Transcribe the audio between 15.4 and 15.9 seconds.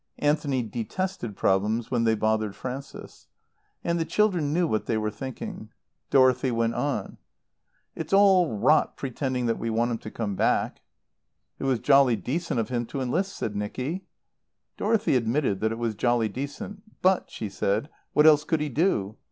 that it